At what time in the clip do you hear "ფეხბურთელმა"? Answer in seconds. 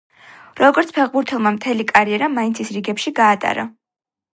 0.95-1.53